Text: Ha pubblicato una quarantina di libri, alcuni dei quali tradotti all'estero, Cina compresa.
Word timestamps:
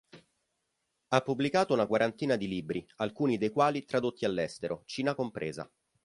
Ha 1.09 1.21
pubblicato 1.21 1.73
una 1.75 1.85
quarantina 1.85 2.35
di 2.35 2.47
libri, 2.47 2.83
alcuni 2.95 3.37
dei 3.37 3.51
quali 3.51 3.85
tradotti 3.85 4.25
all'estero, 4.25 4.81
Cina 4.87 5.13
compresa. 5.13 5.71